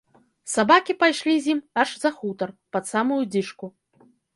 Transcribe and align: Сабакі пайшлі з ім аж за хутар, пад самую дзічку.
Сабакі 0.53 0.95
пайшлі 1.03 1.35
з 1.45 1.53
ім 1.55 1.61
аж 1.85 1.95
за 2.07 2.15
хутар, 2.19 2.49
пад 2.75 2.83
самую 2.97 3.23
дзічку. 3.33 3.75